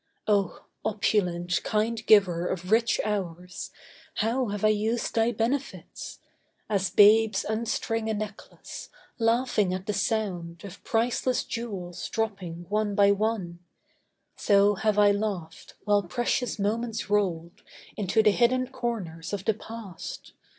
[0.25, 3.69] Oh, opulent, kind giver of rich hours,
[4.15, 6.17] How have I used thy benefits!
[6.67, 13.11] As babes Unstring a necklace, laughing at the sound Of priceless jewels dropping one by
[13.11, 13.59] one,
[14.35, 17.61] So have I laughed while precious moments rolled
[17.95, 20.33] Into the hidden corners of the past.